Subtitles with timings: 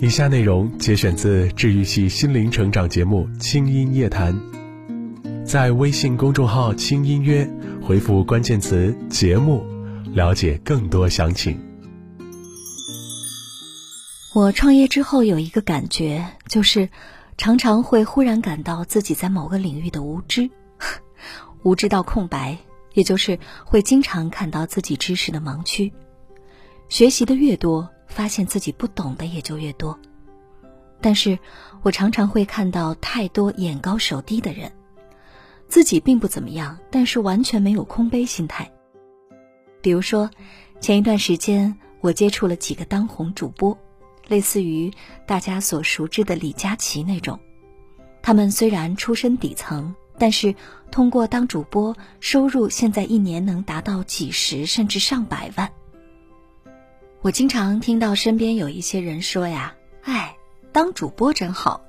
[0.00, 4.32] 以下内容节选自治愈系心灵成长节目《轻音夜谈》，
[5.44, 7.50] 在微信公众号“轻音乐”
[7.82, 9.66] 回复关键词“节目”，
[10.14, 11.58] 了解更多详情。
[14.36, 16.88] 我创业之后有一个感觉，就是
[17.36, 20.48] 常常会忽然感到自己在某个领域的无知，
[21.64, 22.56] 无知到空白，
[22.94, 25.92] 也就是会经常看到自己知识的盲区。
[26.88, 27.90] 学习的越多。
[28.08, 29.96] 发现自己不懂的也就越多，
[31.00, 31.38] 但是
[31.82, 34.72] 我常常会看到太多眼高手低的人，
[35.68, 38.68] 自己并不怎么样，但是完全没有空杯心态。
[39.80, 40.28] 比如说，
[40.80, 43.76] 前一段时间我接触了几个当红主播，
[44.26, 44.92] 类似于
[45.26, 47.38] 大家所熟知的李佳琦那种，
[48.20, 50.52] 他们虽然出身底层，但是
[50.90, 55.70] 通过当主播，收入现在一年能达到几十甚至上百万。
[57.20, 60.36] 我经常听到身边有一些人说呀：“哎，
[60.70, 61.80] 当主播真好，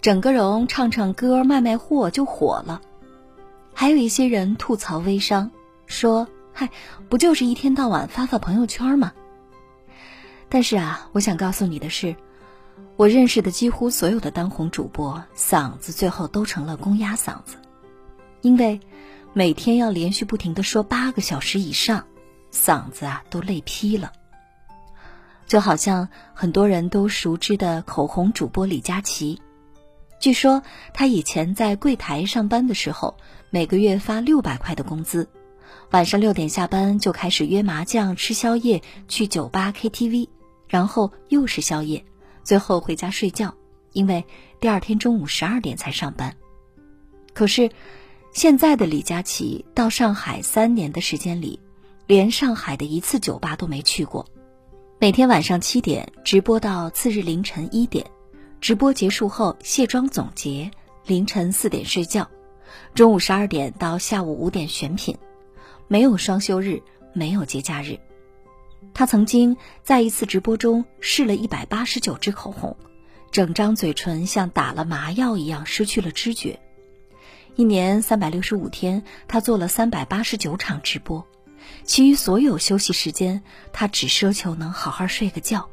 [0.00, 2.80] 整个容唱唱歌卖卖货就火了。”
[3.74, 5.50] 还有一些人吐槽微商，
[5.86, 6.70] 说：“嗨，
[7.08, 9.12] 不就是一天到晚发发朋友圈吗？”
[10.48, 12.14] 但是啊，我想告诉你的是，
[12.96, 17.56] 我认识的几乎所有的当红主播，嗓子最后都成了公鸭嗓子，
[18.40, 18.78] 因为
[19.32, 22.06] 每天要连续不停的说八个小时以上，
[22.52, 24.12] 嗓子啊都累劈了。
[25.46, 29.40] 就好像很多人都熟知的口红主播李佳琦，
[30.18, 33.16] 据说他以前在柜台上班的时候，
[33.50, 35.28] 每个月发六百块的工资，
[35.92, 40.28] 晚上六点下班就开始约麻将、吃宵夜、去酒吧、KTV，
[40.66, 42.04] 然后又是宵夜，
[42.42, 43.54] 最后回家睡觉，
[43.92, 44.24] 因为
[44.58, 46.34] 第二天中午十二点才上班。
[47.32, 47.70] 可是，
[48.32, 51.60] 现在的李佳琦到上海三年的时间里，
[52.08, 54.26] 连上海的一次酒吧都没去过。
[55.06, 58.04] 每天晚上七点直播到次日凌晨一点，
[58.60, 60.68] 直播结束后卸妆总结，
[61.06, 62.28] 凌晨四点睡觉，
[62.92, 65.16] 中午十二点到下午五点选品，
[65.86, 66.82] 没有双休日，
[67.12, 68.00] 没有节假日。
[68.92, 72.76] 他曾经在一次直播中试了一百八十九支口红，
[73.30, 76.58] 整张嘴唇像打了麻药一样失去了知觉。
[77.54, 81.24] 一年三百六十五天，他做了三百八十九场直播。
[81.84, 85.68] 其余所有休息时间，他只奢求能好好睡个觉。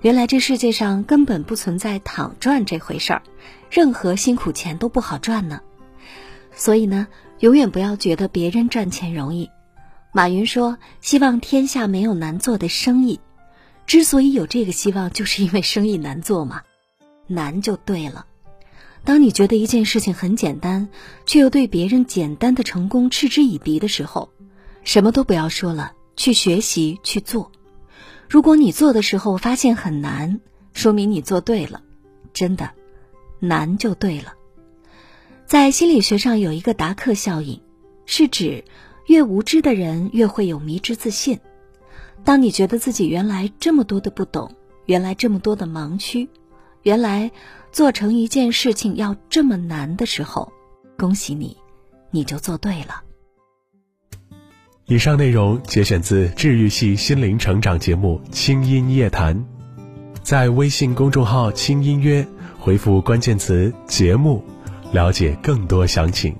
[0.00, 3.22] 原来这世界上根本不存在躺赚这回事儿，
[3.70, 5.60] 任何辛苦钱都不好赚呢。
[6.54, 7.06] 所以呢，
[7.40, 9.50] 永远不要觉得别人赚钱容易。
[10.12, 13.20] 马云说：“希望天下没有难做的生意。”
[13.86, 16.62] 之所以有这个希望，就是因为生意难做嘛。
[17.26, 18.26] 难就对了。
[19.04, 20.88] 当你觉得一件事情很简单，
[21.26, 24.30] 却又对别人简单的成功嗤之以鼻的时候，
[24.84, 27.52] 什么都不要说了，去学习去做。
[28.28, 30.40] 如果你做的时候发现很难，
[30.72, 31.82] 说明你做对了，
[32.32, 32.70] 真的，
[33.40, 34.34] 难就对了。
[35.46, 37.60] 在心理学上有一个达克效应，
[38.04, 38.64] 是指
[39.06, 41.40] 越无知的人越会有迷之自信。
[42.24, 46.28] 当你觉得自己原来这么多的不懂，原来这么多的盲区，
[46.82, 47.30] 原来
[47.72, 50.52] 做成一件事情要这么难的时候，
[50.98, 51.56] 恭喜你，
[52.10, 53.02] 你就做对了。
[54.90, 59.36] 以上内容节选自治愈系心灵成长节目《轻音夜谈》，
[60.22, 62.26] 在微信公众号“轻音乐”
[62.58, 64.42] 回复关键词“节目”，
[64.90, 66.34] 了解更多详情。